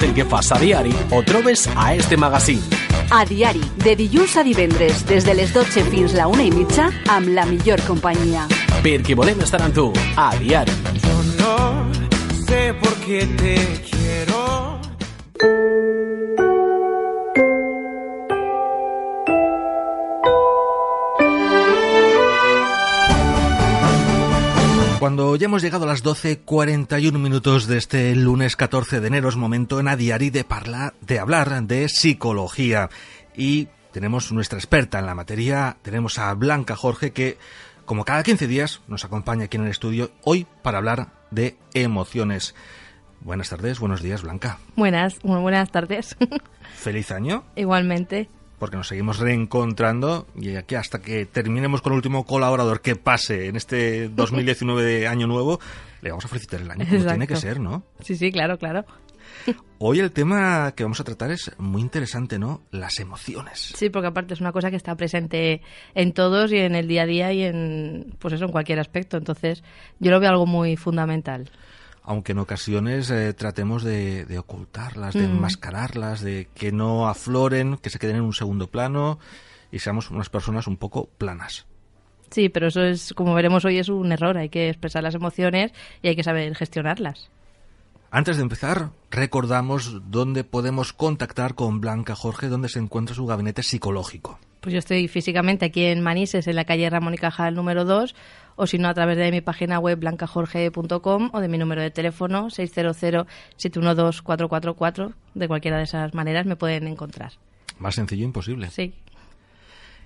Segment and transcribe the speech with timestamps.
[0.00, 2.60] tot el que fas a diari ho trobes a este magazín.
[3.10, 6.90] A diari, de dilluns a divendres, des de les 12 fins la una i mitja,
[7.10, 8.46] amb la millor companyia.
[8.84, 10.72] Perquè volem estar amb tu, a diari.
[11.02, 11.56] Yo no
[12.46, 13.99] sé por qué te quiero.
[25.10, 29.34] Cuando ya hemos llegado a las 12.41 minutos de este lunes 14 de enero es
[29.34, 32.90] momento en A Diari de, parla, de hablar de psicología.
[33.36, 37.38] Y tenemos nuestra experta en la materia, tenemos a Blanca Jorge que
[37.86, 42.54] como cada 15 días nos acompaña aquí en el estudio hoy para hablar de emociones.
[43.20, 44.58] Buenas tardes, buenos días Blanca.
[44.76, 46.16] Buenas, muy buenas tardes.
[46.76, 47.42] Feliz año.
[47.56, 48.28] Igualmente.
[48.60, 53.46] Porque nos seguimos reencontrando y aquí hasta que terminemos con el último colaborador que pase
[53.48, 55.58] en este 2019 de año nuevo,
[56.02, 57.10] le vamos a felicitar el año como Exacto.
[57.12, 57.82] tiene que ser, ¿no?
[58.00, 58.84] Sí, sí, claro, claro.
[59.78, 62.62] Hoy el tema que vamos a tratar es muy interesante, ¿no?
[62.70, 63.72] Las emociones.
[63.74, 65.62] Sí, porque aparte es una cosa que está presente
[65.94, 69.16] en todos y en el día a día y en, pues eso, en cualquier aspecto.
[69.16, 69.64] Entonces,
[69.98, 71.50] yo lo veo algo muy fundamental.
[72.02, 75.32] Aunque en ocasiones eh, tratemos de, de ocultarlas, de Mm.
[75.32, 79.18] enmascararlas, de que no afloren, que se queden en un segundo plano
[79.70, 81.66] y seamos unas personas un poco planas.
[82.30, 84.36] Sí, pero eso es, como veremos hoy, es un error.
[84.38, 87.28] Hay que expresar las emociones y hay que saber gestionarlas.
[88.12, 93.62] Antes de empezar, recordamos dónde podemos contactar con Blanca Jorge, dónde se encuentra su gabinete
[93.62, 94.38] psicológico.
[94.60, 98.14] Pues yo estoy físicamente aquí en Manises, en la calle Ramón y Cajal número 2,
[98.56, 101.90] o si no, a través de mi página web blancajorge.com o de mi número de
[101.90, 105.14] teléfono 600-712-444.
[105.34, 107.32] De cualquiera de esas maneras me pueden encontrar.
[107.78, 108.68] Más sencillo imposible.
[108.70, 108.92] Sí.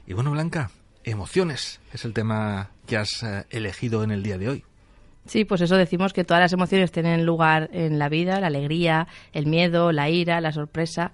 [0.06, 0.70] Y bueno, Blanca,
[1.02, 4.64] emociones es el tema que has eh, elegido en el día de hoy.
[5.26, 9.08] Sí, pues eso decimos que todas las emociones tienen lugar en la vida, la alegría,
[9.32, 11.12] el miedo, la ira, la sorpresa.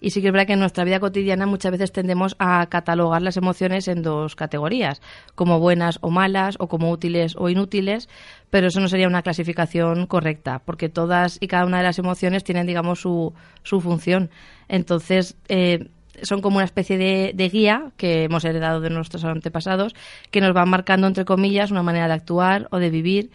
[0.00, 3.22] Y sí que es verdad que en nuestra vida cotidiana muchas veces tendemos a catalogar
[3.22, 5.02] las emociones en dos categorías,
[5.34, 8.08] como buenas o malas, o como útiles o inútiles,
[8.50, 12.44] pero eso no sería una clasificación correcta, porque todas y cada una de las emociones
[12.44, 14.30] tienen, digamos, su, su función.
[14.68, 15.90] Entonces, eh,
[16.22, 19.94] son como una especie de, de guía que hemos heredado de nuestros antepasados,
[20.30, 23.30] que nos van marcando, entre comillas, una manera de actuar o de vivir.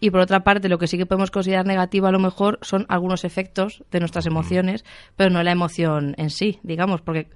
[0.00, 2.84] Y por otra parte, lo que sí que podemos considerar negativo a lo mejor son
[2.88, 4.84] algunos efectos de nuestras emociones,
[5.16, 7.28] pero no la emoción en sí, digamos, porque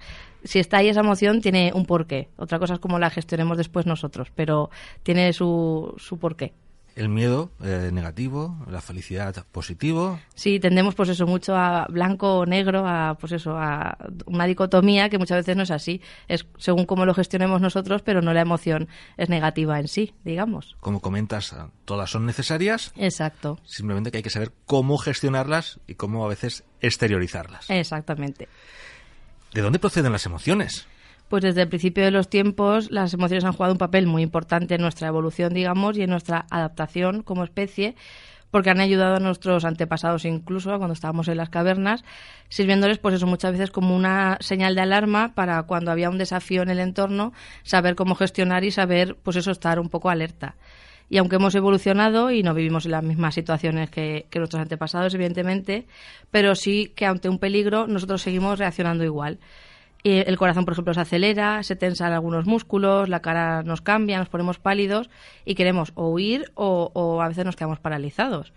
[0.45, 2.29] si está ahí esa emoción tiene un porqué.
[2.37, 4.71] Otra cosa es cómo la gestionemos después nosotros, pero
[5.03, 6.53] tiene su, su porqué.
[6.99, 10.19] El miedo eh, negativo, la felicidad positivo.
[10.35, 15.09] Sí, tendemos pues eso mucho a blanco o negro, a pues eso, a una dicotomía
[15.09, 16.01] que muchas veces no es así.
[16.27, 20.77] Es según cómo lo gestionemos nosotros, pero no la emoción es negativa en sí, digamos.
[20.81, 25.95] Como comentas, eh, todas son necesarias, Exacto, simplemente que hay que saber cómo gestionarlas y
[25.95, 27.71] cómo a veces exteriorizarlas.
[27.71, 28.49] exactamente.
[29.55, 30.89] ¿De dónde proceden las emociones?
[31.29, 34.75] Pues desde el principio de los tiempos las emociones han jugado un papel muy importante
[34.77, 37.97] en nuestra evolución, digamos, y en nuestra adaptación como especie,
[38.51, 42.03] porque han ayudado a nuestros antepasados incluso cuando estábamos en las cavernas,
[42.49, 46.63] sirviéndoles pues eso muchas veces como una señal de alarma para cuando había un desafío
[46.63, 50.57] en el entorno, saber cómo gestionar y saber pues eso estar un poco alerta.
[51.11, 55.15] Y aunque hemos evolucionado y no vivimos en las mismas situaciones que, que nuestros antepasados,
[55.15, 55.87] evidentemente,
[56.31, 59.39] pero sí que ante un peligro nosotros seguimos reaccionando igual.
[60.05, 64.29] El corazón, por ejemplo, se acelera, se tensan algunos músculos, la cara nos cambia, nos
[64.29, 65.11] ponemos pálidos
[65.45, 68.53] y queremos o huir o, o a veces nos quedamos paralizados.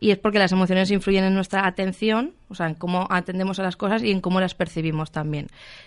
[0.00, 3.62] Y es porque las emociones influyen en nuestra atención, o sea, en cómo atendemos a
[3.62, 5.46] las cosas y en cómo las percibimos también.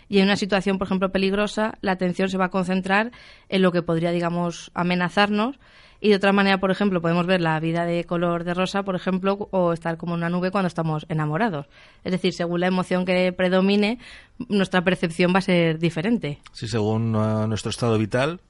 [0.09, 3.11] Y en una situación, por ejemplo, peligrosa, la atención se va a concentrar
[3.49, 5.59] en lo que podría, digamos, amenazarnos.
[5.99, 8.95] Y de otra manera, por ejemplo, podemos ver la vida de color de rosa, por
[8.95, 11.67] ejemplo, o estar como una nube cuando estamos enamorados.
[12.03, 13.99] Es decir, según la emoción que predomine,
[14.47, 16.39] nuestra percepción va a ser diferente.
[16.53, 18.41] Si según eh, nuestro estado vital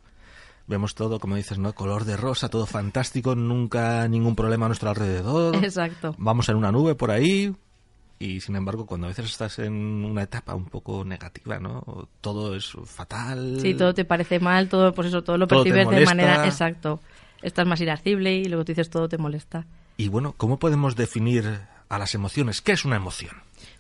[0.68, 1.74] vemos todo, como dices, ¿no?
[1.74, 5.56] Color de rosa, todo fantástico, nunca ningún problema a nuestro alrededor.
[5.64, 6.14] Exacto.
[6.18, 7.56] Vamos en una nube por ahí
[8.20, 12.10] y sin embargo cuando a veces estás en una etapa un poco negativa, ¿no?
[12.22, 13.60] Todo es fatal.
[13.62, 17.00] Sí, todo te parece mal, todo, pues eso, todo lo Todo percibes de manera exacto.
[17.42, 19.66] Estás más irascible y luego tú dices todo te molesta.
[19.98, 22.62] Y bueno, ¿cómo podemos definir a las emociones?
[22.62, 23.32] ¿Qué es una emoción?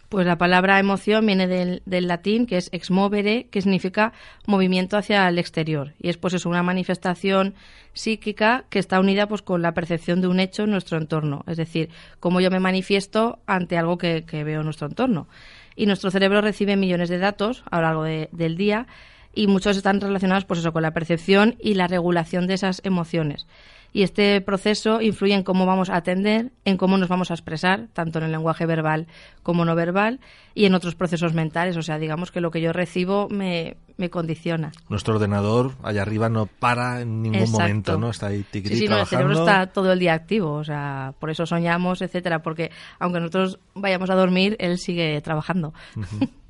[0.10, 4.14] Pues la palabra emoción viene del, del latín, que es ex movere, que significa
[4.46, 5.94] movimiento hacia el exterior.
[6.02, 7.56] Y es pues eso, una manifestación
[7.94, 11.44] psíquica que está unida pues con la percepción de un hecho en nuestro entorno.
[11.48, 11.90] Es decir,
[12.22, 15.28] cómo yo me manifiesto ante algo que, que veo en nuestro entorno.
[15.76, 18.88] Y nuestro cerebro recibe millones de datos a lo largo de- del día
[19.38, 23.46] y muchos están relacionados pues eso con la percepción y la regulación de esas emociones.
[23.94, 27.88] Y este proceso influye en cómo vamos a atender, en cómo nos vamos a expresar,
[27.94, 29.08] tanto en el lenguaje verbal
[29.44, 30.20] como no verbal,
[30.54, 31.78] y en otros procesos mentales.
[31.78, 34.72] O sea, digamos que lo que yo recibo me, me condiciona.
[34.90, 38.10] Nuestro ordenador allá arriba no para en ningún momento, ¿no?
[38.10, 39.24] Está ahí tiquití sí, sí, trabajando.
[39.24, 42.72] No, el cerebro está todo el día activo, o sea, por eso soñamos, etcétera, porque
[43.00, 45.74] aunque nosotros vayamos a dormir, él sigue trabajando.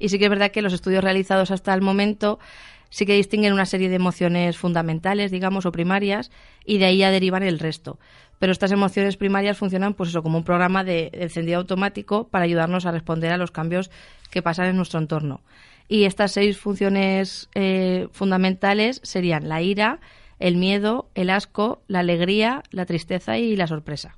[0.00, 2.40] y sí que es verdad que los estudios realizados hasta el momento
[2.88, 6.32] sí que distinguen una serie de emociones fundamentales, digamos, o primarias,
[6.64, 8.00] y de ahí ya derivan el resto.
[8.40, 12.86] Pero estas emociones primarias funcionan, pues eso, como un programa de encendido automático para ayudarnos
[12.86, 13.90] a responder a los cambios
[14.30, 15.42] que pasan en nuestro entorno.
[15.86, 20.00] Y estas seis funciones eh, fundamentales serían la ira,
[20.38, 24.16] el miedo, el asco, la alegría, la tristeza y la sorpresa.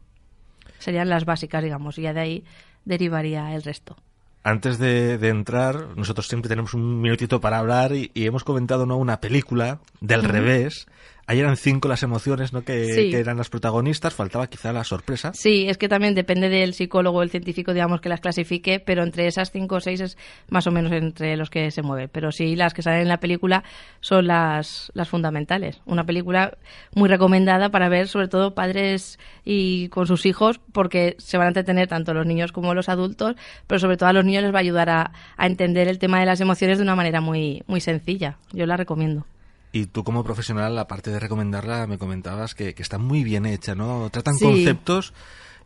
[0.78, 2.44] Serían las básicas, digamos, y ya de ahí
[2.84, 3.96] derivaría el resto
[4.44, 8.96] antes de, entrar, nosotros siempre tenemos un minutito para hablar y, hemos comentado ¿no?
[8.96, 10.86] una película del revés
[11.32, 12.62] Ahí eran cinco las emociones ¿no?
[12.62, 15.32] Que, eran las protagonistas, faltaba quizá la sorpresa.
[15.32, 19.02] Sí, es que también depende del psicólogo o el científico, digamos, que las clasifique, pero
[19.02, 20.18] entre esas cinco o seis es
[20.50, 22.10] más o menos entre los que se mueven.
[22.12, 23.64] Pero sí, las que salen en la película
[24.00, 25.80] son las, las fundamentales.
[25.86, 26.58] Una película
[26.94, 31.48] muy recomendada para ver, sobre todo padres y con sus hijos, porque se van a
[31.48, 33.36] entretener tanto los niños como los adultos,
[33.66, 36.20] pero sobre todo a los niños les va a ayudar a, a entender el tema
[36.20, 38.36] de las emociones de una manera muy, muy sencilla.
[38.52, 39.24] Yo la recomiendo.
[39.72, 44.10] Y tú como profesional, aparte de recomendarla, me comentabas que, está muy bien hecha, ¿no?
[44.10, 45.14] Tratan conceptos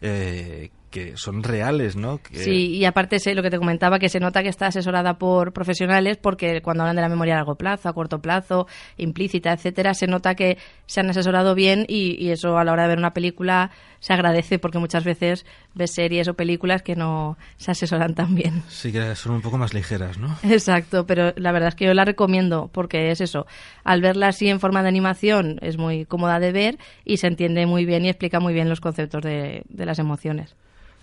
[0.01, 2.21] eh, que son reales, ¿no?
[2.33, 5.53] Sí, y aparte sé lo que te comentaba, que se nota que está asesorada por
[5.53, 8.67] profesionales porque cuando hablan de la memoria a largo plazo, a corto plazo,
[8.97, 12.89] implícita, etcétera, se nota que se han asesorado bien y, eso a la hora de
[12.89, 17.71] ver una película se agradece porque muchas veces ves series o películas que no se
[17.73, 18.63] asesoran tan bien.
[18.69, 20.37] Sí, que son un poco más ligeras, ¿no?
[20.43, 23.47] Exacto, pero la verdad es que yo la recomiendo porque es eso,
[23.85, 27.67] al verla así en forma de animación es muy cómoda de ver y se entiende
[27.67, 30.55] muy bien y explica muy bien los conceptos de las emociones.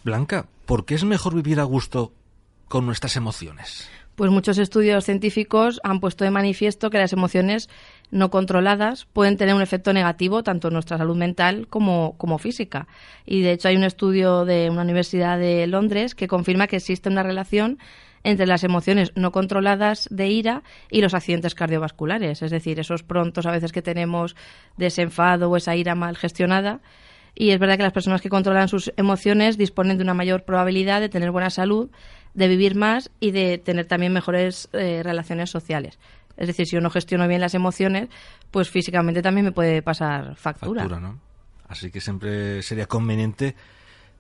[0.04, 2.12] Blanca, ¿por qué es mejor vivir a gusto
[2.68, 3.90] con nuestras emociones?
[4.16, 7.70] Pues muchos estudios científicos han puesto de manifiesto que las emociones
[8.12, 12.88] no controladas pueden tener un efecto negativo tanto en nuestra salud mental como, como física.
[13.26, 17.10] Y de hecho hay un estudio de una universidad de Londres que confirma que existe
[17.10, 17.80] una relación
[18.24, 23.46] entre las emociones no controladas de ira y los accidentes cardiovasculares, es decir, esos prontos
[23.46, 24.36] a veces que tenemos
[24.78, 26.82] de ese enfado o esa ira mal gestionada
[27.36, 31.02] y es verdad que las personas que controlan sus emociones disponen de una mayor probabilidad
[31.02, 31.90] de tener buena salud,
[32.34, 36.00] de vivir más y de tener también mejores eh, relaciones sociales.
[36.38, 38.10] Es decir, si yo no gestiono bien las emociones,
[38.52, 40.82] pues físicamente también me puede pasar factura.
[40.82, 41.20] factura ¿no?
[41.68, 43.56] Así que siempre sería conveniente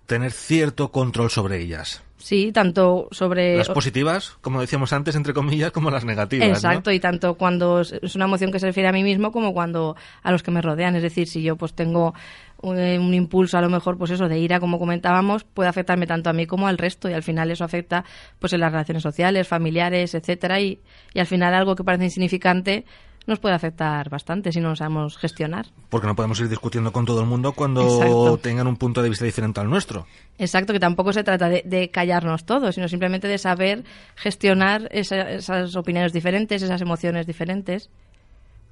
[0.06, 2.04] tener cierto control sobre ellas.
[2.18, 3.58] Sí, tanto sobre...
[3.58, 6.48] Las positivas, como decíamos antes, entre comillas, como las negativas.
[6.48, 9.98] Exacto, y tanto cuando es una emoción que se refiere a mí mismo como cuando
[10.22, 10.96] a los que me rodean.
[10.96, 12.14] Es decir, si yo pues tengo
[12.64, 16.34] un, impulso a lo mejor pues eso de ira como comentábamos puede afectarme tanto a
[16.34, 18.06] mí como al resto y al final eso afecta
[18.40, 20.80] pues en las relaciones sociales familiares etcétera y,
[21.14, 22.86] y al final algo que parece insignificante
[23.26, 25.68] nos puede afectar bastante si no lo sabemos gestionar.
[25.90, 29.26] Porque no podemos ir discutiendo con todo el mundo cuando tengan un punto de vista
[29.26, 30.06] diferente al nuestro.
[30.38, 33.84] Exacto, que tampoco se trata de, callarnos todos, sino simplemente de saber
[34.16, 37.90] gestionar esas opiniones diferentes, esas emociones diferentes.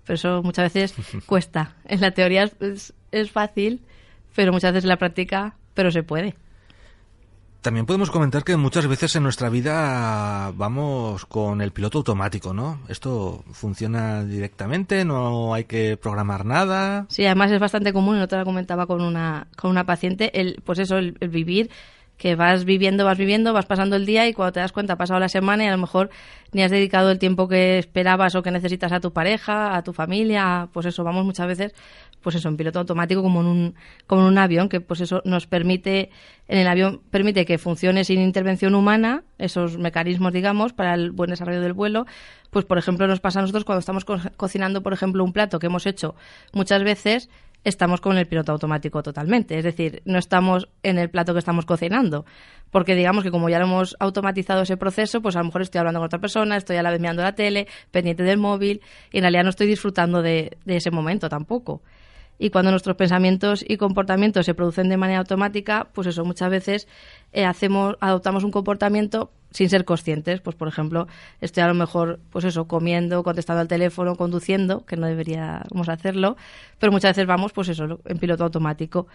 [0.06, 0.95] Pero eso muchas veces
[1.25, 1.75] cuesta.
[1.86, 3.81] En la teoría es, es fácil,
[4.36, 6.36] pero muchas veces en la práctica, pero se puede.
[7.62, 12.80] También podemos comentar que muchas veces en nuestra vida vamos con el piloto automático, ¿no?
[12.88, 17.06] Esto funciona directamente, no hay que programar nada.
[17.10, 20.60] Sí, además es bastante común, y otra lo comentaba con una, con una paciente, el,
[20.65, 21.70] pues eso, el, vivir
[22.22, 24.96] que vas viviendo, vas viviendo, vas pasando el día y cuando te das cuenta ha
[24.96, 26.12] pasado la semana y a lo mejor
[26.51, 29.92] ni has dedicado el tiempo que esperabas o que necesitas a tu pareja, a tu
[29.92, 31.74] familia, pues eso, vamos muchas veces
[32.22, 33.75] pues eso, en piloto automático como en un,
[34.06, 36.12] como en un avión, que pues eso nos permite,
[36.48, 41.32] en el avión permite que funcione sin intervención humana, esos mecanismos, digamos, para el buen
[41.32, 42.06] desarrollo del vuelo.
[42.51, 44.06] Pues, por ejemplo, nos pasa a nosotros cuando estamos
[44.38, 46.16] cocinando, por ejemplo, un plato que hemos hecho
[46.54, 47.30] muchas veces,
[47.63, 49.58] estamos con el piloto automático totalmente.
[49.58, 52.25] Es decir, no estamos en el plato que estamos cocinando.
[52.70, 55.80] Porque digamos que como ya lo hemos automatizado ese proceso, pues a lo mejor estoy
[55.80, 59.18] hablando con otra persona, estoy a la vez mirando la tele, pendiente del móvil, y
[59.18, 61.82] en realidad no estoy disfrutando de ese momento tampoco
[62.41, 66.88] y cuando nuestros pensamientos y comportamientos se producen de manera automática, pues eso muchas veces
[67.34, 71.08] eh, hacemos adoptamos un comportamiento sin ser conscientes, pues por ejemplo,
[71.39, 76.38] estoy a lo mejor pues eso comiendo, contestando al teléfono, conduciendo, que no deberíamos hacerlo,
[76.79, 79.08] pero muchas veces vamos pues eso en piloto automático.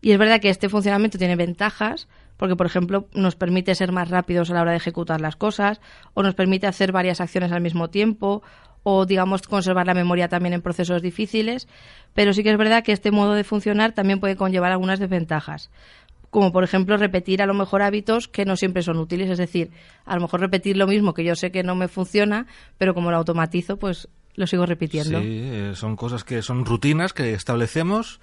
[0.00, 4.10] Y es verdad que este funcionamiento tiene ventajas, porque, por ejemplo, nos permite ser más
[4.10, 5.80] rápidos a la hora de ejecutar las cosas,
[6.14, 8.42] o nos permite hacer varias acciones al mismo tiempo,
[8.82, 11.68] o digamos conservar la memoria también en procesos difíciles,
[12.14, 15.70] pero sí que es verdad que este modo de funcionar también puede conllevar algunas desventajas
[16.32, 19.70] como por ejemplo repetir a lo mejor hábitos que no siempre son útiles, es decir,
[20.06, 22.46] a lo mejor repetir lo mismo que yo sé que no me funciona,
[22.78, 25.20] pero como lo automatizo, pues lo sigo repitiendo.
[25.20, 28.18] Sí, eh, son cosas que son rutinas que establecemos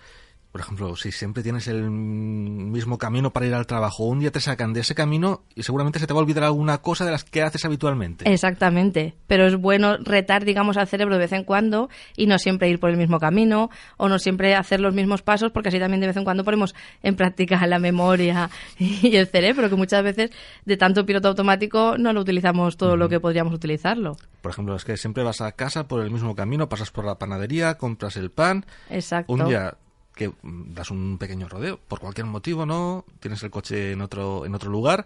[0.51, 4.41] por ejemplo, si siempre tienes el mismo camino para ir al trabajo, un día te
[4.41, 7.23] sacan de ese camino y seguramente se te va a olvidar alguna cosa de las
[7.23, 8.27] que haces habitualmente.
[8.31, 12.67] Exactamente, pero es bueno retar, digamos, al cerebro de vez en cuando y no siempre
[12.67, 16.01] ir por el mismo camino o no siempre hacer los mismos pasos porque así también
[16.01, 20.31] de vez en cuando ponemos en práctica la memoria y el cerebro, que muchas veces
[20.65, 24.17] de tanto piloto automático no lo utilizamos todo lo que podríamos utilizarlo.
[24.41, 27.19] Por ejemplo, es que siempre vas a casa por el mismo camino, pasas por la
[27.19, 28.65] panadería, compras el pan.
[28.89, 29.31] Exacto.
[29.31, 29.77] Un día
[30.19, 33.05] que das un pequeño rodeo, por cualquier motivo, ¿no?
[33.21, 35.05] Tienes el coche en otro, en otro lugar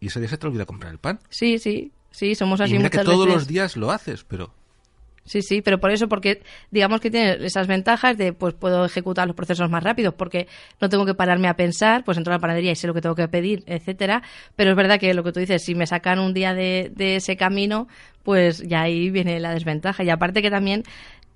[0.00, 1.18] y ese día se te olvida comprar el pan.
[1.30, 3.34] Sí, sí, sí, somos así y mira muchas que todos veces.
[3.34, 4.52] los días lo haces, pero...
[5.24, 9.26] Sí, sí, pero por eso, porque digamos que tiene esas ventajas de, pues puedo ejecutar
[9.26, 10.46] los procesos más rápidos, porque
[10.80, 13.02] no tengo que pararme a pensar, pues entro a la panadería y sé lo que
[13.02, 14.22] tengo que pedir, etcétera.
[14.56, 17.16] Pero es verdad que lo que tú dices, si me sacan un día de, de
[17.16, 17.88] ese camino,
[18.22, 20.02] pues ya ahí viene la desventaja.
[20.02, 20.84] Y aparte que también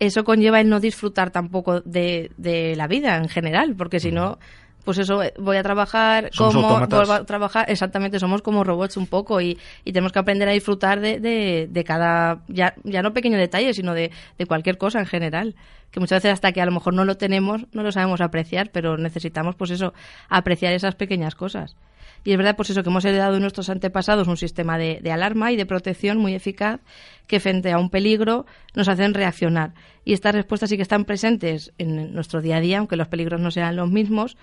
[0.06, 4.38] eso conlleva el no disfrutar tampoco de, de la vida en general, porque si no,
[4.84, 8.96] pues eso, eh, voy a trabajar, Somos como, vuelvo a trabajar, exactamente, somos como robots
[8.96, 13.02] un poco y, y tenemos que aprender a disfrutar de, de, de cada, ya, ya
[13.02, 15.54] no pequeño detalle, sino de, de cualquier cosa en general.
[15.92, 18.70] Que muchas veces hasta que a lo mejor no lo tenemos, no lo sabemos apreciar,
[18.72, 19.92] pero necesitamos, pues eso,
[20.30, 21.76] apreciar esas pequeñas cosas.
[22.24, 25.10] Y es verdad, pues eso, que hemos heredado de nuestros antepasados un sistema de, de
[25.12, 26.80] alarma y de protección muy eficaz
[27.26, 29.74] que frente a un peligro nos hacen reaccionar.
[30.04, 33.40] Y estas respuestas sí que están presentes en nuestro día a día, aunque los peligros
[33.40, 34.36] no sean los mismos.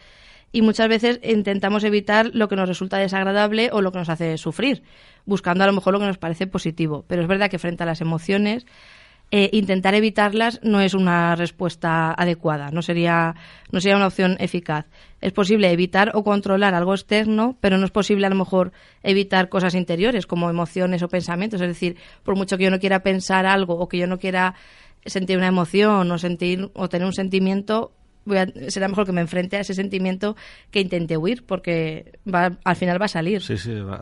[0.52, 4.38] Y muchas veces intentamos evitar lo que nos resulta desagradable o lo que nos hace
[4.38, 4.82] sufrir,
[5.26, 7.06] buscando a lo mejor lo que nos parece positivo.
[7.08, 8.66] Pero es verdad que frente a las emociones,
[9.32, 13.36] eh, intentar evitarlas no es una respuesta adecuada, no sería,
[13.72, 14.88] no sería una opción eficaz.
[15.22, 18.72] Es posible evitar o controlar algo externo, pero no es posible a lo mejor
[19.04, 21.62] evitar cosas interiores como emociones o pensamientos.
[21.62, 24.56] Es decir, por mucho que yo no quiera pensar algo o que yo no quiera
[25.06, 27.92] sentir una emoción o sentir o tener un sentimiento,
[28.26, 30.36] voy a- será mejor que me enfrente a ese sentimiento
[30.72, 33.42] que intente huir, porque va, al final va a salir.
[33.42, 33.96] Sí, sí, va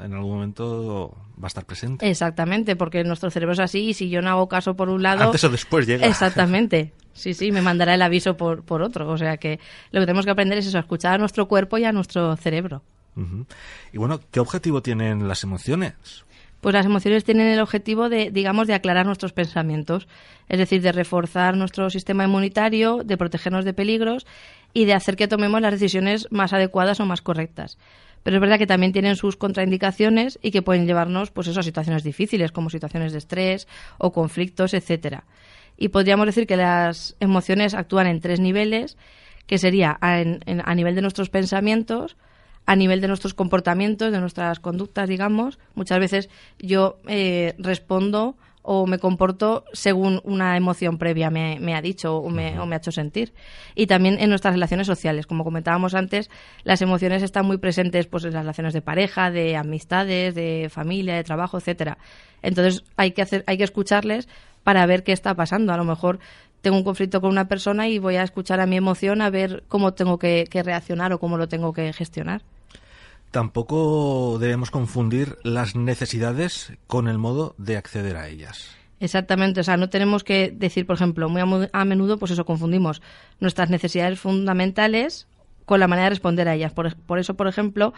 [0.00, 2.08] a- en algún momento va a estar presente.
[2.08, 5.24] Exactamente, porque nuestro cerebro es así y si yo no hago caso por un lado...
[5.24, 6.06] Antes o después llega.
[6.06, 6.92] Exactamente.
[7.12, 9.08] Sí, sí, me mandará el aviso por, por otro.
[9.08, 9.60] O sea que
[9.92, 12.36] lo que tenemos que aprender es eso, a escuchar a nuestro cuerpo y a nuestro
[12.36, 12.82] cerebro.
[13.92, 15.94] Y bueno, ¿qué objetivo tienen las emociones?
[16.64, 20.08] Pues las emociones tienen el objetivo de, digamos, de aclarar nuestros pensamientos,
[20.48, 24.26] es decir, de reforzar nuestro sistema inmunitario, de protegernos de peligros
[24.72, 27.76] y de hacer que tomemos las decisiones más adecuadas o más correctas.
[28.22, 31.62] Pero es verdad que también tienen sus contraindicaciones y que pueden llevarnos, pues eso, a
[31.62, 33.68] situaciones difíciles, como situaciones de estrés
[33.98, 35.24] o conflictos, etcétera.
[35.76, 38.96] Y podríamos decir que las emociones actúan en tres niveles,
[39.46, 42.16] que sería a, a nivel de nuestros pensamientos,
[42.66, 45.58] a nivel de nuestros comportamientos, de nuestras conductas, digamos.
[45.74, 51.82] Muchas veces yo eh, respondo o me comporto según una emoción previa me, me ha
[51.82, 53.34] dicho o me, o me ha hecho sentir.
[53.74, 55.26] Y también en nuestras relaciones sociales.
[55.26, 56.30] Como comentábamos antes,
[56.64, 61.14] las emociones están muy presentes pues, en las relaciones de pareja, de amistades, de familia,
[61.14, 61.98] de trabajo, etcétera.
[62.40, 64.28] Entonces hay que, hacer, hay que escucharles
[64.62, 65.74] para ver qué está pasando.
[65.74, 66.18] A lo mejor
[66.62, 69.64] tengo un conflicto con una persona y voy a escuchar a mi emoción a ver
[69.68, 72.40] cómo tengo que, que reaccionar o cómo lo tengo que gestionar.
[73.34, 78.76] Tampoco debemos confundir las necesidades con el modo de acceder a ellas.
[79.00, 83.02] Exactamente, o sea, no tenemos que decir, por ejemplo, muy a, menudo, pues eso, confundimos
[83.40, 85.26] nuestras necesidades fundamentales
[85.64, 86.72] con la manera de responder a ellas.
[86.72, 87.92] Por, por eso, por ejemplo,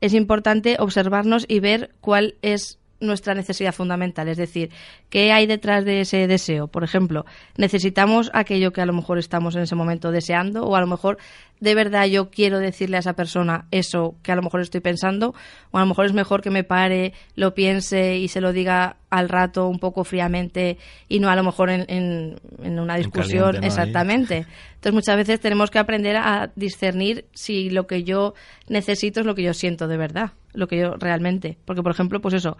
[0.00, 4.70] es importante observarnos y ver cuál es nuestra necesidad fundamental, es decir,
[5.10, 6.66] qué hay detrás de ese deseo.
[6.68, 7.26] Por ejemplo,
[7.56, 11.18] necesitamos aquello que a lo mejor estamos en ese momento deseando o a lo mejor
[11.60, 15.34] de verdad yo quiero decirle a esa persona eso que a lo mejor estoy pensando
[15.70, 18.96] o a lo mejor es mejor que me pare, lo piense y se lo diga
[19.08, 20.76] al rato un poco fríamente
[21.08, 23.44] y no a lo mejor en, en- en una En discusión.
[23.54, 23.64] caliente, ¿no?
[23.64, 23.66] Ahí.
[23.68, 24.46] Exactamente.
[24.86, 28.34] Entonces muchas veces tenemos que aprender a discernir si lo que yo
[28.68, 31.58] necesito es lo que yo siento de verdad, lo que yo realmente.
[31.64, 32.56] Porque, por ejemplo, pues eso,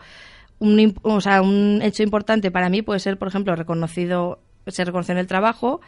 [0.59, 5.12] un, o sea, un hecho importante para mí puede ser, por ejemplo, reconocido, ser reconocido
[5.12, 5.80] en el trabajo,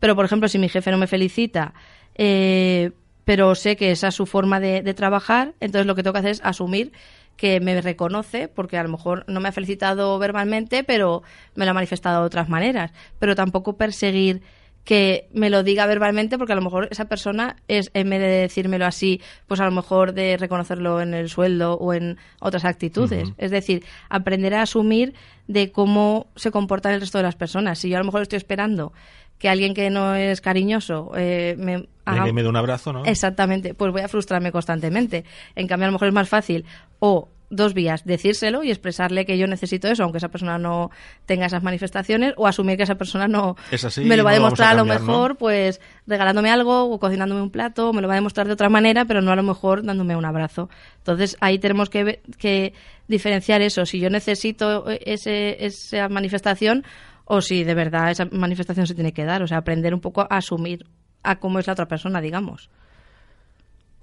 [0.00, 1.74] pero, por ejemplo, si mi jefe no me felicita,
[2.14, 2.92] eh,
[3.26, 6.20] pero sé que esa es su forma de, de trabajar, entonces lo que tengo que
[6.20, 6.92] hacer es asumir
[7.36, 11.22] que me reconoce, porque a lo mejor no me ha felicitado verbalmente, pero
[11.54, 12.92] me lo ha manifestado de otras maneras.
[13.18, 14.42] Pero tampoco perseguir
[14.84, 18.26] que me lo diga verbalmente porque a lo mejor esa persona es en vez de
[18.26, 23.32] decírmelo así pues a lo mejor de reconocerlo en el sueldo o en otras actitudes.
[23.38, 25.14] Es decir aprender a asumir
[25.46, 27.78] de cómo se comportan el resto de las personas.
[27.78, 28.92] Si yo a lo mejor estoy esperando
[29.38, 32.32] que alguien que no es cariñoso eh, me haga...
[32.32, 33.74] me dé un abrazo no exactamente.
[33.74, 35.24] Pues voy a frustrarme constantemente.
[35.54, 36.64] En cambio a lo mejor es más fácil
[36.98, 40.90] o dos vías, decírselo y expresarle que yo necesito eso, aunque esa persona no
[41.26, 43.56] tenga esas manifestaciones, o asumir que esa persona no
[44.02, 47.92] me lo va a demostrar a, lo mejor, pues regalándome algo o cocinándome un plato,
[47.92, 50.24] me lo va a demostrar de otra manera, pero no a lo mejor dándome un
[50.24, 50.70] abrazo.
[50.98, 52.72] Entonces ahí tenemos que, que
[53.06, 56.84] diferenciar eso, si yo necesito ese, esa manifestación
[57.24, 60.22] o si de verdad esa manifestación se tiene que dar, o sea, aprender un poco
[60.22, 60.86] a asumir
[61.22, 62.70] a cómo es la otra persona, digamos.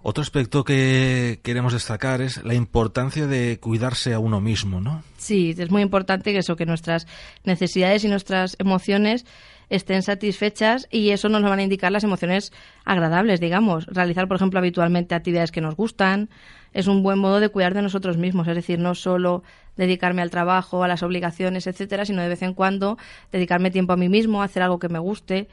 [0.02, 5.04] Otro aspecto que queremos destacar es la importancia de cuidarse a uno mismo, ¿no?
[5.18, 7.06] Sí, es muy importante que eso, que nuestras
[7.44, 9.26] necesidades y nuestras emociones
[9.70, 12.54] estén satisfechas y eso nos lo van a indicar las emociones
[12.86, 13.86] agradables, digamos.
[13.88, 16.30] Realizar, por ejemplo, habitualmente actividades que nos gustan
[16.74, 19.44] es un buen modo de cuidar de nosotros mismos, es decir, no solo
[19.76, 22.98] dedicarme al trabajo, a las obligaciones, etcétera, sino de vez en cuando
[23.32, 25.48] dedicarme tiempo a mí mismo, hacer algo que me guste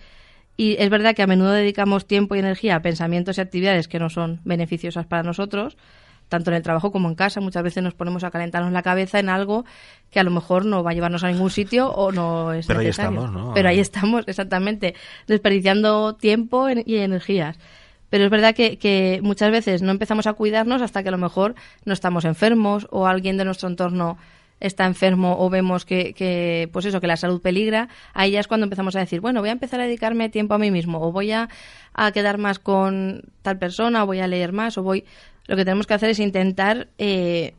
[0.56, 3.98] y es verdad que a menudo dedicamos tiempo y energía a pensamientos y actividades que
[3.98, 5.76] no son beneficiosas para nosotros,
[6.28, 7.40] tanto en el trabajo como en casa.
[7.40, 9.64] Muchas veces nos ponemos a calentarnos la cabeza en algo
[10.10, 12.80] que a lo mejor no va a llevarnos a ningún sitio o no es Pero
[12.80, 13.52] ahí estamos, ¿no?
[13.54, 14.94] Pero ahí estamos, exactamente,
[15.26, 17.58] desperdiciando tiempo y energías.
[18.08, 21.18] Pero es verdad que, que, muchas veces no empezamos a cuidarnos hasta que a lo
[21.18, 24.16] mejor no estamos enfermos o alguien de nuestro entorno
[24.60, 28.48] está enfermo o vemos que, que, pues eso, que la salud peligra, ahí ya es
[28.48, 31.12] cuando empezamos a decir, bueno, voy a empezar a dedicarme tiempo a mí mismo, o
[31.12, 31.48] voy a,
[31.94, 35.04] a quedar más con tal persona, o voy a leer más, o voy...
[35.46, 37.54] Lo que tenemos que hacer es intentar eh,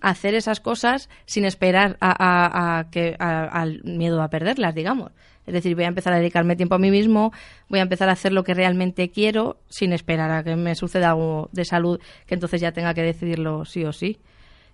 [0.00, 5.10] hacer esas cosas sin esperar a, a, que, al miedo a perderlas, digamos.
[5.46, 7.32] Es decir, voy a empezar a dedicarme tiempo a mí mismo,
[7.68, 11.10] voy a empezar a hacer lo que realmente quiero sin esperar a que me suceda
[11.10, 14.18] algo de salud que entonces ya tenga que decidirlo sí o sí.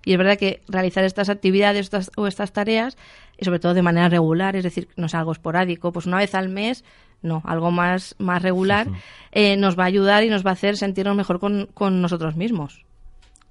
[0.04, 2.96] Y es verdad que realizar estas actividades o estas tareas,
[3.38, 6.34] y sobre todo de manera regular, es decir, no es algo esporádico, pues una vez
[6.34, 6.84] al mes,
[7.22, 8.88] no, algo más, más regular,
[9.32, 12.36] eh, nos va a ayudar y nos va a hacer sentirnos mejor con, con nosotros
[12.36, 12.84] mismos.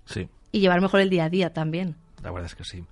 [0.05, 0.27] Sí.
[0.51, 1.95] Y llevar mejor el día a día también.
[2.23, 2.83] La verdad es que sí.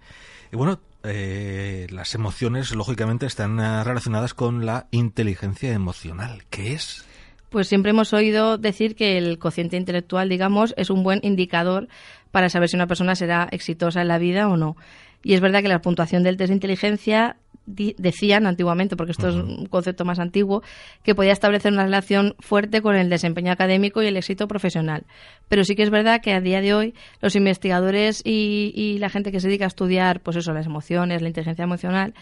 [0.52, 6.44] Y bueno, eh, las emociones, lógicamente, están eh, relacionadas con la inteligencia emocional.
[6.50, 7.06] ¿Qué es?
[7.50, 11.88] Pues siempre hemos oído decir que el cociente intelectual, digamos, es un buen indicador
[12.32, 14.76] para saber si una persona será exitosa en la vida o no.
[15.24, 19.36] Y es verdad que la puntuación del test de inteligencia decían antiguamente, porque esto es
[19.36, 20.64] un concepto más antiguo,
[21.04, 25.04] que podía establecer una relación fuerte con el desempeño académico y el éxito profesional.
[25.50, 29.32] Pero sí que es verdad que a día de hoy los investigadores y, la gente
[29.32, 32.14] que se dedica a estudiar, pues eso, las emociones, la inteligencia emocional,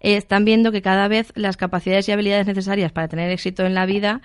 [0.00, 3.74] eh, están viendo que cada vez las capacidades y habilidades necesarias para tener éxito en
[3.74, 4.20] la vida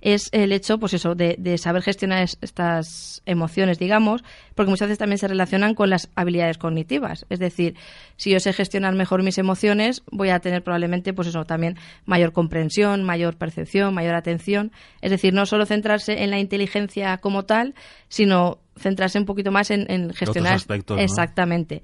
[0.00, 4.98] es el hecho, pues eso, de, de, saber gestionar estas emociones, digamos, porque muchas veces
[4.98, 7.26] también se relacionan con las habilidades cognitivas.
[7.28, 7.74] Es decir,
[8.16, 12.32] si yo sé gestionar mejor mis emociones, voy a tener probablemente, pues eso, también mayor
[12.32, 14.72] comprensión, mayor percepción, mayor atención.
[15.02, 17.74] Es decir, no solo centrarse en la inteligencia como tal,
[18.08, 20.54] sino centrarse un poquito más en, gestionar.
[20.54, 21.82] Aspectos, Exactamente.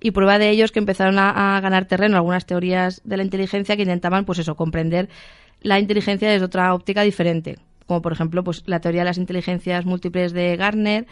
[0.00, 3.24] Y prueba de ello es que empezaron a, a ganar terreno algunas teorías de la
[3.24, 5.08] inteligencia que intentaban, pues eso, comprender
[5.60, 9.84] la inteligencia desde otra óptica diferente, como por ejemplo pues, la teoría de las inteligencias
[9.84, 11.06] múltiples de Garner,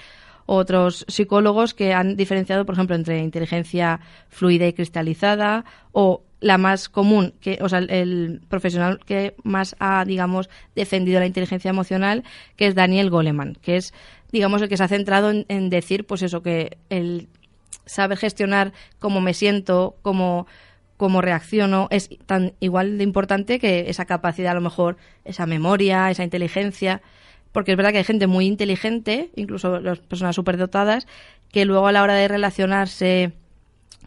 [0.46, 6.88] otros psicólogos que han diferenciado, por ejemplo, entre inteligencia fluida y cristalizada o la más
[6.88, 12.24] común, que, o sea, el, profesional que más ha, digamos, defendido la inteligencia emocional,
[12.56, 13.92] que es Daniel Goleman, que es,
[14.30, 17.28] digamos, el que se ha centrado en, en decir, pues eso, que el
[17.87, 20.46] saber gestionar cómo me siento, cómo
[20.96, 26.11] cómo reacciono es tan igual de importante que esa capacidad, a lo mejor, esa memoria,
[26.11, 27.02] esa inteligencia.
[27.52, 31.06] Porque es verdad que hay gente muy inteligente, incluso las personas superdotadas,
[31.50, 33.32] que luego a la hora de relacionarse,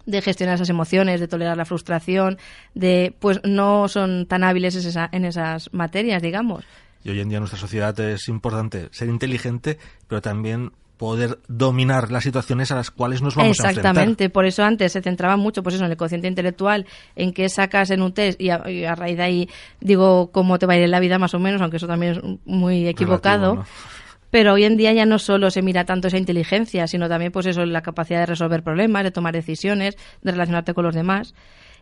[0.05, 2.37] de gestionar esas emociones, de tolerar la frustración,
[2.73, 4.75] de pues no son tan hábiles
[5.11, 6.65] en esas materias, digamos.
[7.03, 12.11] Y hoy en día en nuestra sociedad es importante ser inteligente, pero también poder dominar
[12.11, 13.91] las situaciones a las cuales nos vamos a enfrentar.
[13.91, 16.85] Exactamente, por eso antes se centraba mucho pues eso, en el cociente intelectual,
[17.15, 20.73] en qué sacas en un test y a, raíz de ahí digo cómo te va
[20.73, 23.63] a ir en la vida más o menos, aunque eso también es muy equivocado.
[24.29, 27.45] Pero hoy en día ya no solo se mira tanto esa inteligencia, sino también pues
[27.45, 31.33] eso, la capacidad de resolver problemas, de tomar decisiones, de relacionarte con los demás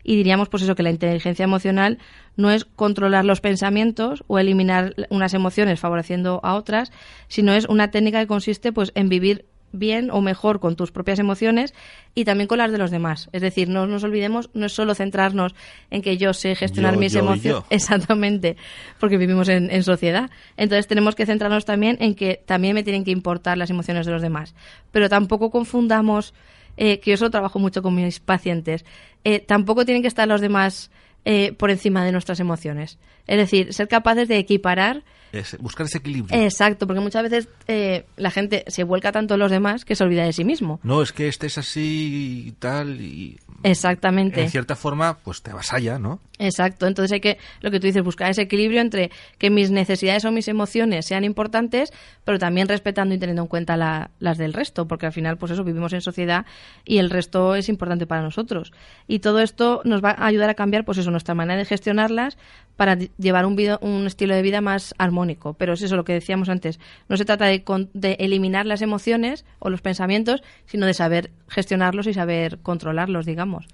[0.07, 1.99] y diríamos pues eso que la inteligencia emocional
[2.37, 6.91] no es controlar los pensamientos o eliminar unas emociones favoreciendo a otras,
[7.27, 11.19] sino es una técnica que consiste pues en vivir bien o mejor con tus propias
[11.19, 11.73] emociones
[12.15, 13.29] y también con las de los demás.
[13.33, 15.55] Es decir, no nos olvidemos, no es solo centrarnos
[15.91, 17.43] en que yo sé gestionar Yo, mis yo emociones.
[17.43, 17.65] yo.
[17.69, 18.55] Exactamente,
[19.01, 20.31] porque vivimos en, en sociedad.
[20.55, 24.13] Entonces tenemos que centrarnos también en que también me tienen que importar las emociones de
[24.13, 24.55] los demás.
[24.91, 26.33] Pero tampoco confundamos,
[26.77, 28.85] eh, que yo eso lo trabajo mucho con mis pacientes,
[29.23, 30.91] eh, tampoco tienen que estar los demás
[31.25, 32.99] eh, por encima de nuestras emociones.
[33.25, 36.39] Es decir, ser capaces de equiparar Es buscar ese equilibrio.
[36.41, 40.03] Exacto, porque muchas veces eh, la gente se vuelca tanto en los demás que se
[40.03, 40.79] olvida de sí mismo.
[40.83, 44.41] No, es que este es así y tal y Exactamente.
[44.41, 46.19] en cierta forma pues te avasalla, ¿no?
[46.39, 49.09] Exacto, entonces hay que, lo que tú dices, buscar ese equilibrio entre
[49.39, 51.91] que mis necesidades o mis emociones sean importantes,
[52.25, 55.51] pero también respetando y teniendo en cuenta la- las del resto, porque al final, pues
[55.51, 56.45] eso, vivimos en sociedad
[56.85, 58.71] y el resto es importante para nosotros.
[59.07, 62.37] Y todo esto nos va a ayudar a cambiar, pues eso, nuestra manera de gestionarlas
[62.75, 65.17] para llevar un, vida- un estilo de vida más armónico.
[65.35, 68.81] Pero es eso lo que decíamos antes, no se trata de, con- de eliminar las
[68.81, 73.65] emociones o los pensamientos, sino de saber gestionarlos y saber controlarlos, digamos.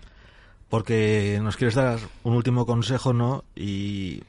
[0.69, 3.43] Porque nos quieres dar un último consejo, ¿no?
[3.55, 4.21] Y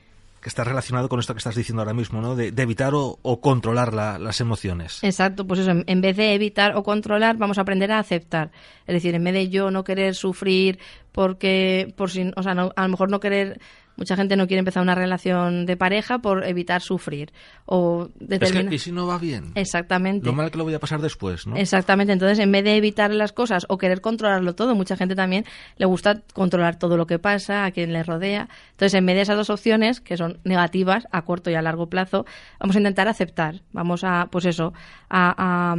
[0.42, 2.36] que está relacionado con esto que estás diciendo ahora mismo, ¿no?
[2.36, 5.02] De, de evitar o, o controlar la- las emociones.
[5.02, 8.50] Exacto, pues eso, en, en vez de evitar o controlar, vamos a aprender a aceptar.
[8.86, 10.78] Es decir, en vez de yo no querer sufrir
[11.12, 13.58] porque, por si, o sea, no- a lo mejor no querer,
[13.96, 17.32] mucha gente no quiere empezar una relación de pareja por evitar sufrir.
[17.66, 19.52] O Es determina- que, ¿y si no va bien?
[19.54, 20.26] Exactamente.
[20.26, 21.56] Lo mal que lo voy a pasar después, ¿no?
[21.56, 25.44] Exactamente, entonces en vez de evitar las cosas o querer controlarlo todo, mucha gente también
[25.76, 28.48] le gusta controlar todo lo que pasa, a quien le rodea.
[28.72, 31.88] Entonces, en vez de esas dos opciones, que son negativas a corto y a largo
[31.88, 32.26] plazo,
[32.60, 33.62] vamos a intentar aceptar.
[33.72, 34.72] Vamos a, pues eso,
[35.08, 35.34] a,
[35.72, 35.76] a-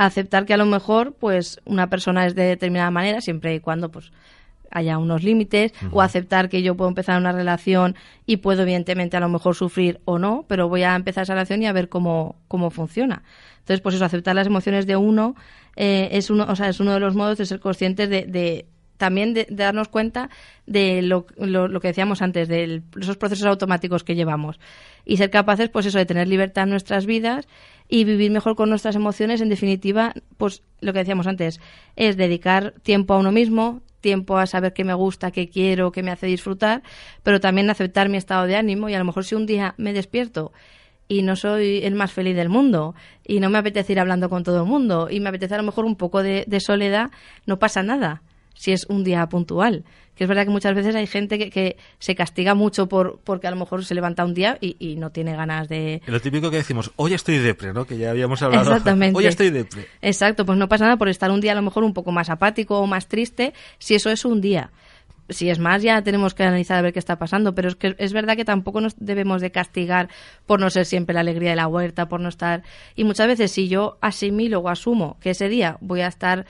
[0.00, 3.60] a aceptar que a lo mejor, pues, una persona es de determinada manera, siempre y
[3.60, 4.12] cuando, pues,
[4.70, 7.94] haya unos límites, o aceptar que yo puedo empezar una relación
[8.26, 11.62] y puedo, evidentemente, a lo mejor sufrir o no, pero voy a empezar esa relación
[11.62, 13.22] y a ver cómo, cómo funciona.
[13.60, 15.34] Entonces, pues eso, aceptar las emociones de uno
[15.76, 18.66] eh, es, uno, o sea, es uno de los modos de ser conscientes de, de-
[18.96, 20.28] también de, de darnos cuenta
[20.66, 24.58] de lo, lo- lo que decíamos antes, de esos procesos automáticos que llevamos.
[25.04, 27.46] Y ser capaces, pues eso, de tener libertad en nuestras vidas
[27.88, 29.40] y vivir mejor con nuestras emociones.
[29.40, 31.60] En definitiva, pues lo que decíamos antes,
[31.94, 36.02] es dedicar tiempo a uno mismo, tiempo a saber qué me gusta, qué quiero, qué
[36.02, 36.82] me hace disfrutar,
[37.22, 39.92] pero también aceptar mi estado de ánimo y a lo mejor si un día me
[39.92, 40.52] despierto
[41.08, 42.94] y no soy el más feliz del mundo
[43.26, 45.64] y no me apetece ir hablando con todo el mundo y me apetece a lo
[45.64, 47.10] mejor un poco de, de soledad,
[47.46, 48.22] no pasa nada
[48.58, 49.84] si es un día puntual.
[50.16, 53.46] Que es verdad que muchas veces hay gente que, que se castiga mucho por porque
[53.46, 56.50] a lo mejor se levanta un día y, y no tiene ganas de, Lo típico
[56.50, 57.84] que decimos, hoy estoy depre, ¿no?
[57.84, 58.64] Que ya habíamos hablado.
[58.68, 59.16] Exactamente.
[59.16, 59.86] Hoy estoy depre.
[60.02, 62.30] Exacto, pues no pasa nada por estar un día a lo mejor un poco más
[62.30, 64.72] apático o más triste, si eso es un día.
[65.28, 67.94] Si es más, ya tenemos que analizar a ver qué está pasando, pero es que
[67.98, 70.08] es verdad que tampoco nos debemos de castigar
[70.46, 72.62] por no ser siempre la alegría de la huerta, por no estar...
[72.96, 76.46] Y muchas veces si yo asimilo o asumo que ese día voy a estar,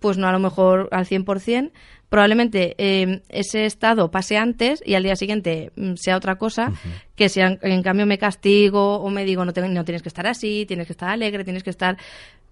[0.00, 1.70] pues no a lo mejor al 100%,
[2.08, 6.72] probablemente eh, ese estado pase antes y al día siguiente mm, sea otra cosa,
[7.16, 10.26] que si en, cambio me castigo o me digo no, te- no tienes que estar
[10.26, 11.96] así, tienes que estar alegre, tienes que estar...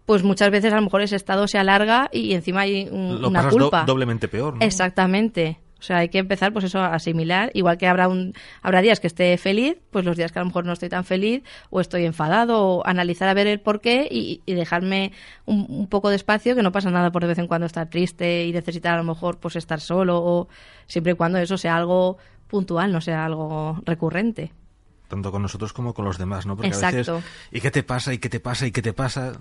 [0.06, 3.28] Pues muchas veces a lo mejor ese estado se alarga y encima hay un- Lo
[3.28, 3.84] una pasas do- culpa.
[3.86, 4.60] doblemente peor, ¿no?
[4.60, 5.58] Exactamente.
[5.78, 7.50] O sea, hay que empezar, pues eso, a asimilar.
[7.52, 8.32] Igual que habrá un,
[8.62, 11.04] habrá días que esté feliz, pues los días que a lo mejor no estoy tan
[11.04, 15.12] feliz, o estoy enfadado, o analizar a ver el porqué y, y dejarme
[15.44, 17.88] un, un poco de espacio, que no pasa nada por de vez en cuando estar
[17.90, 20.48] triste y necesitar a lo mejor pues estar solo, o
[20.86, 22.16] siempre y cuando eso sea algo
[22.48, 24.52] puntual, no sea algo recurrente.
[25.08, 26.56] Tanto con nosotros como con los demás, ¿no?
[26.56, 27.16] Porque a Exacto.
[27.16, 28.14] veces, ¿y qué te pasa?
[28.14, 28.66] ¿Y qué te pasa?
[28.66, 29.32] ¿Y qué te pasa?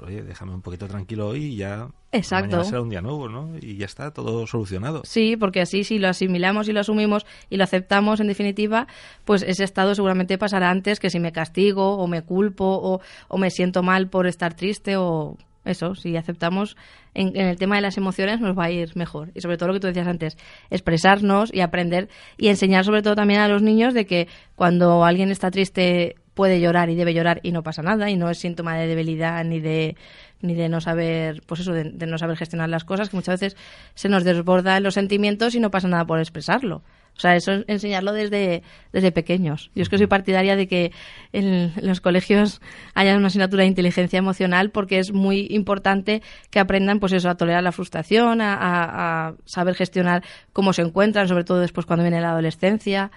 [0.00, 1.88] Oye, déjame un poquito tranquilo hoy y ya.
[2.12, 2.50] Exacto.
[2.50, 3.56] Mañana será un día nuevo, ¿no?
[3.60, 5.02] Y ya está todo solucionado.
[5.04, 8.86] Sí, porque así si lo asimilamos y lo asumimos y lo aceptamos, en definitiva,
[9.24, 13.38] pues ese estado seguramente pasará antes que si me castigo o me culpo o, o
[13.38, 16.76] me siento mal por estar triste o eso, si aceptamos
[17.14, 19.30] en, en el tema de las emociones nos va a ir mejor.
[19.34, 20.38] Y sobre todo lo que tú decías antes,
[20.70, 25.30] expresarnos y aprender y enseñar sobre todo también a los niños de que cuando alguien
[25.30, 28.76] está triste puede llorar y debe llorar y no pasa nada y no es síntoma
[28.76, 29.96] de debilidad ni de
[30.40, 33.40] ni de no saber pues eso de, de no saber gestionar las cosas que muchas
[33.40, 33.56] veces
[33.96, 36.76] se nos desbordan los sentimientos y no pasa nada por expresarlo.
[37.16, 39.72] O sea eso es enseñarlo desde desde pequeños.
[39.74, 40.92] Yo es que soy partidaria de que
[41.32, 42.60] en los colegios
[42.94, 47.34] haya una asignatura de inteligencia emocional porque es muy importante que aprendan pues eso a
[47.36, 50.22] tolerar la frustración a, a- a saber gestionar
[50.52, 53.10] cómo se encuentran sobre todo después cuando viene la adolescencia.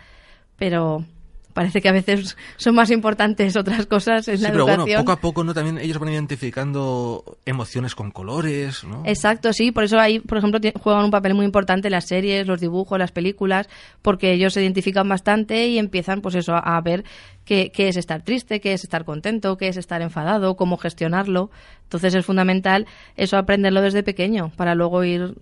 [0.58, 1.06] Pero
[1.54, 4.86] parece que a veces son más importantes otras cosas en sí, la pero educación.
[4.86, 9.04] bueno, poco a poco no también ellos van identificando emociones con colores, ¿no?
[9.06, 12.60] Exacto, sí, por eso ahí, por ejemplo, juegan un papel muy importante las series, los
[12.60, 13.70] dibujos, las películas,
[14.02, 17.04] porque ellos se identifican bastante y empiezan, pues eso, a, a ver
[17.46, 21.52] qué, qué es estar triste, qué es estar contento, qué es estar enfadado, cómo gestionarlo.
[21.84, 25.36] Entonces es fundamental eso aprenderlo desde pequeño para luego ir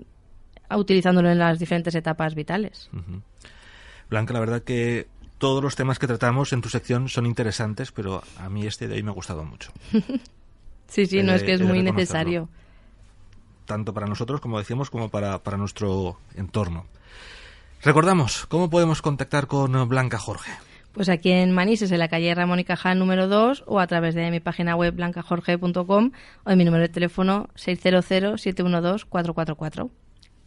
[0.77, 2.89] utilizándolo en las diferentes etapas vitales.
[4.09, 5.07] Blanca, la verdad que
[5.39, 8.93] todos los temas que tratamos en tu sección son interesantes, pero a mí este de
[8.95, 9.71] hoy me ha gustado mucho.
[10.87, 12.49] Sí, sí, He no de- es que es muy necesario.
[13.65, 16.87] tanto para nosotros, como decíamos, como para, para nuestro entorno.
[17.83, 20.51] Recordamos, ¿cómo podemos contactar con Blanca Jorge?
[20.91, 24.15] Pues aquí en Manises, en la calle Ramón y Cajal número 2, o a través
[24.15, 26.11] de mi página web blancajorge.com
[26.43, 29.91] o en mi número de teléfono 600-712-444.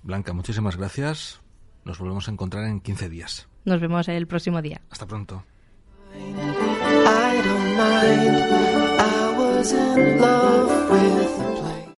[0.03, 1.41] Blanca, muchísimas gracias.
[1.85, 3.47] Nos volvemos a encontrar en 15 días.
[3.65, 4.81] Nos vemos el próximo día.
[4.91, 5.45] Hasta pronto.